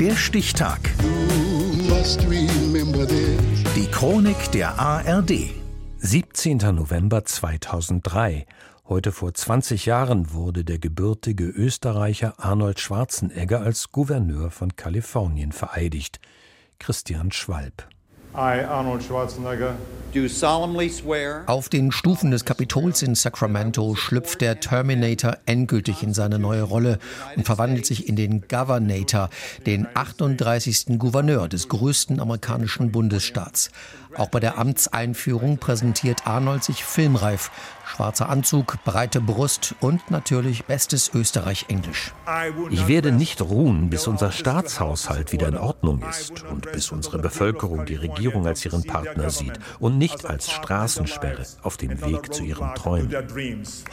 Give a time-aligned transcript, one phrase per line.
[0.00, 0.78] Der Stichtag.
[3.74, 5.32] Die Chronik der ARD.
[5.98, 6.58] 17.
[6.58, 8.46] November 2003.
[8.88, 16.20] Heute vor 20 Jahren wurde der gebürtige Österreicher Arnold Schwarzenegger als Gouverneur von Kalifornien vereidigt.
[16.78, 17.88] Christian Schwalb.
[18.34, 19.74] I, Arnold Schwarzenegger,
[21.46, 26.98] auf den Stufen des Kapitols in Sacramento schlüpft der Terminator endgültig in seine neue Rolle
[27.36, 29.28] und verwandelt sich in den Governator,
[29.66, 30.98] den 38.
[30.98, 33.70] Gouverneur des größten amerikanischen Bundesstaats.
[34.16, 37.50] Auch bei der Amtseinführung präsentiert Arnold sich filmreif.
[37.84, 42.12] Schwarzer Anzug, breite Brust und natürlich bestes Österreich-Englisch.
[42.70, 47.84] Ich werde nicht ruhen, bis unser Staatshaushalt wieder in Ordnung ist und bis unsere Bevölkerung
[47.84, 52.74] die Regierung als ihren Partner sieht und nicht als Straßensperre auf dem Weg zu ihren
[52.74, 53.10] Träumen.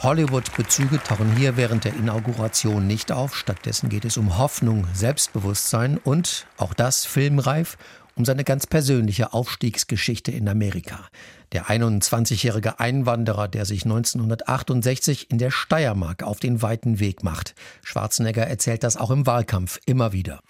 [0.00, 3.36] Hollywood-Bezüge tauchen hier während der Inauguration nicht auf.
[3.36, 7.76] Stattdessen geht es um Hoffnung, Selbstbewusstsein und, auch das filmreif,
[8.16, 11.08] um seine ganz persönliche Aufstiegsgeschichte in Amerika.
[11.52, 17.54] Der 21-jährige Einwanderer, der sich 1968 in der Steiermark auf den weiten Weg macht.
[17.82, 20.40] Schwarzenegger erzählt das auch im Wahlkampf immer wieder.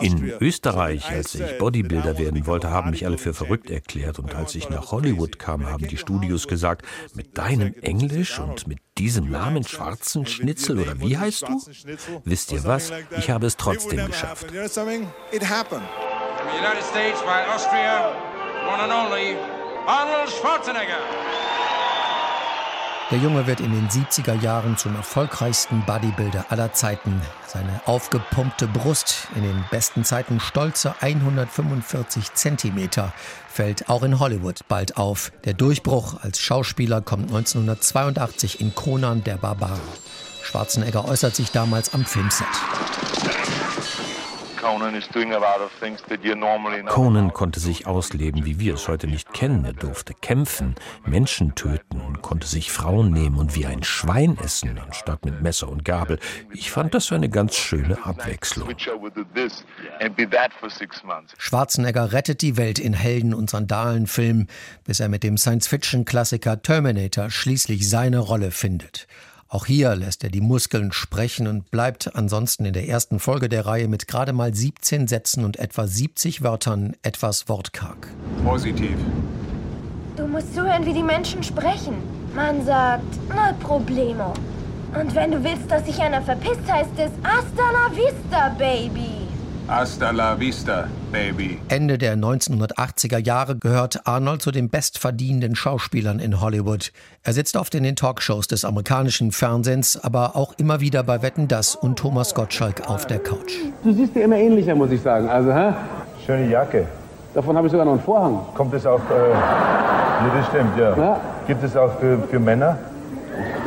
[0.00, 4.18] In Österreich, als ich Bodybuilder werden wollte, haben mich alle für verrückt erklärt.
[4.18, 8.78] Und als ich nach Hollywood kam, haben die Studios gesagt, mit deinem Englisch und mit
[8.98, 11.60] diesem Namen Schwarzen Schnitzel oder wie heißt du?
[12.24, 12.92] Wisst ihr was?
[13.18, 14.46] Ich habe es trotzdem geschafft.
[16.52, 18.14] United States by Austria,
[18.66, 19.36] one and only
[19.86, 20.98] Arnold Schwarzenegger.
[23.12, 27.20] Der Junge wird in den 70er Jahren zum erfolgreichsten Bodybuilder aller Zeiten.
[27.46, 33.12] Seine aufgepumpte Brust, in den besten Zeiten stolze 145 Zentimeter,
[33.48, 35.30] fällt auch in Hollywood bald auf.
[35.44, 39.78] Der Durchbruch als Schauspieler kommt 1982 in Conan der Barbar.
[40.42, 42.46] Schwarzenegger äußert sich damals am Filmset.
[46.86, 49.64] Conan konnte sich ausleben, wie wir es heute nicht kennen.
[49.64, 54.78] Er durfte kämpfen, Menschen töten und konnte sich Frauen nehmen und wie ein Schwein essen,
[54.78, 56.18] anstatt mit Messer und Gabel.
[56.52, 58.68] Ich fand das eine ganz schöne Abwechslung.
[61.38, 64.48] Schwarzenegger rettet die Welt in Helden- und Sandalenfilmen,
[64.84, 69.06] bis er mit dem Science-Fiction-Klassiker Terminator schließlich seine Rolle findet.
[69.48, 73.64] Auch hier lässt er die Muskeln sprechen und bleibt ansonsten in der ersten Folge der
[73.64, 78.08] Reihe mit gerade mal 17 Sätzen und etwa 70 Wörtern etwas wortkarg.
[78.44, 78.96] Positiv.
[80.16, 81.94] Du musst zuhören, wie die Menschen sprechen.
[82.34, 84.34] Man sagt, no problemo.
[84.98, 89.25] Und wenn du willst, dass sich einer verpisst, heißt es hasta la vista, baby.
[89.68, 91.58] Hasta la vista, baby.
[91.68, 96.92] Ende der 1980er Jahre gehört Arnold zu den bestverdienenden Schauspielern in Hollywood.
[97.24, 101.48] Er sitzt oft in den Talkshows des amerikanischen Fernsehens, aber auch immer wieder bei Wetten
[101.48, 103.54] Das und Thomas Gottschalk auf der Couch.
[103.82, 105.28] Du siehst dir immer ähnlicher, muss ich sagen.
[105.28, 105.72] Also, hä?
[106.24, 106.86] Schöne Jacke.
[107.34, 108.38] Davon habe ich sogar noch einen Vorhang.
[108.54, 109.00] Kommt es auch.
[109.10, 110.96] Äh, ja, das stimmt, ja.
[110.96, 111.20] ja.
[111.48, 112.78] Gibt es auch für, für Männer?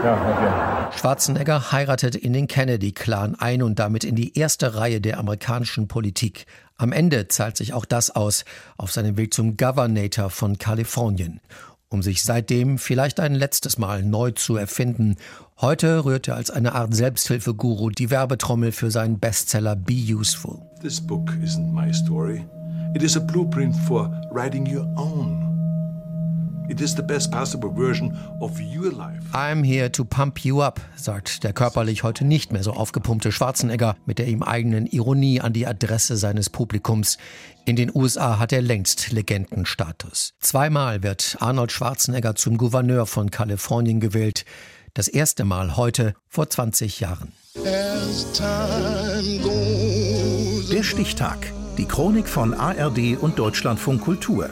[0.01, 0.78] Ja, okay.
[0.91, 6.45] Schwarzenegger heiratet in den Kennedy-Clan ein und damit in die erste Reihe der amerikanischen Politik.
[6.77, 8.45] Am Ende zahlt sich auch das aus,
[8.77, 11.41] auf seinem Weg zum Governator von Kalifornien.
[11.89, 15.15] Um sich seitdem vielleicht ein letztes Mal neu zu erfinden.
[15.59, 20.59] Heute rührt er als eine Art Selbsthilfeguru die Werbetrommel für seinen Bestseller Be Useful.
[20.81, 22.45] This book isn't my story.
[22.95, 25.48] It is a blueprint for writing your own.
[26.69, 29.23] It is the best possible version of your life.
[29.33, 33.95] I'm here to pump you up, sagt der körperlich heute nicht mehr so aufgepumpte Schwarzenegger
[34.05, 37.17] mit der ihm eigenen Ironie an die Adresse seines Publikums.
[37.65, 40.35] In den USA hat er längst Legendenstatus.
[40.41, 44.45] Zweimal wird Arnold Schwarzenegger zum Gouverneur von Kalifornien gewählt.
[44.93, 47.31] Das erste Mal heute vor 20 Jahren.
[50.71, 51.51] Der Stichtag.
[51.79, 54.51] Die Chronik von ARD und Deutschlandfunk Kultur.